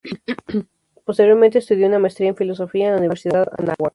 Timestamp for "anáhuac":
3.55-3.89